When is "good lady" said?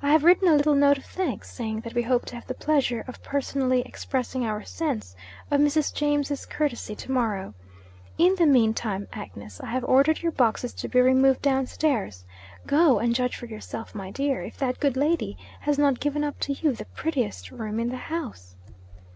14.78-15.36